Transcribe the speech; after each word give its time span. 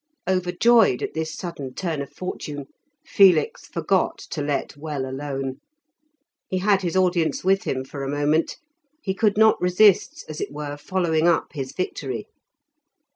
Overjoyed 0.27 1.03
at 1.03 1.13
this 1.13 1.35
sudden 1.37 1.75
turn 1.75 2.01
of 2.01 2.11
fortune, 2.11 2.65
Felix 3.05 3.67
forgot 3.67 4.17
to 4.31 4.41
let 4.41 4.75
well 4.75 5.07
alone. 5.07 5.57
He 6.49 6.57
had 6.57 6.81
his 6.81 6.95
audience 6.97 7.43
with 7.43 7.65
him 7.65 7.85
for 7.85 8.03
a 8.03 8.09
moment; 8.09 8.57
he 9.03 9.13
could 9.13 9.37
not 9.37 9.61
resist 9.61 10.25
as 10.27 10.41
it 10.41 10.51
were 10.51 10.75
following 10.75 11.27
up 11.27 11.53
his 11.53 11.71
victory. 11.73 12.25